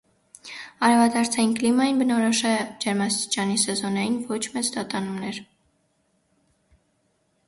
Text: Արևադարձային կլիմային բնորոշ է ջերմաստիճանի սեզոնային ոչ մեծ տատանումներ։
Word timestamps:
Արևադարձային 0.85 1.51
կլիմային 1.57 1.99
բնորոշ 2.03 2.39
է 2.51 2.53
ջերմաստիճանի 2.85 3.59
սեզոնային 3.65 4.15
ոչ 4.31 4.39
մեծ 4.55 4.71
տատանումներ։ 4.79 5.39